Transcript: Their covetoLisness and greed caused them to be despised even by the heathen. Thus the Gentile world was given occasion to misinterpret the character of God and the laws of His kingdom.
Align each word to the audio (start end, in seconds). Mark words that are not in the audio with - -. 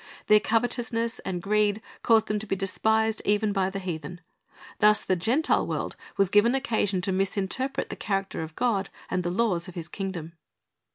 Their 0.25 0.39
covetoLisness 0.39 1.19
and 1.23 1.43
greed 1.43 1.79
caused 2.01 2.25
them 2.27 2.39
to 2.39 2.47
be 2.47 2.55
despised 2.55 3.21
even 3.23 3.53
by 3.53 3.69
the 3.69 3.77
heathen. 3.77 4.19
Thus 4.79 5.01
the 5.03 5.15
Gentile 5.15 5.67
world 5.67 5.95
was 6.17 6.31
given 6.31 6.55
occasion 6.55 7.01
to 7.01 7.11
misinterpret 7.11 7.91
the 7.91 7.95
character 7.95 8.41
of 8.41 8.55
God 8.55 8.89
and 9.11 9.21
the 9.21 9.29
laws 9.29 9.67
of 9.67 9.75
His 9.75 9.87
kingdom. 9.89 10.33